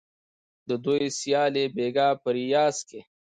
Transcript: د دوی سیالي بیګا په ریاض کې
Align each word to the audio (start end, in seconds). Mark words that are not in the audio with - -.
د 0.69 0.69
دوی 0.85 1.03
سیالي 1.19 1.65
بیګا 1.75 2.09
په 2.21 2.29
ریاض 2.37 2.77
کې 2.89 2.99